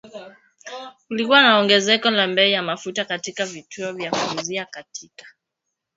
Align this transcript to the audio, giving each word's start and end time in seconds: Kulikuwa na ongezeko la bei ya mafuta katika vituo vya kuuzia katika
Kulikuwa 1.07 1.41
na 1.43 1.59
ongezeko 1.59 2.09
la 2.11 2.27
bei 2.27 2.51
ya 2.51 2.61
mafuta 2.63 3.05
katika 3.05 3.45
vituo 3.45 3.93
vya 3.93 4.11
kuuzia 4.11 4.65
katika 4.65 5.25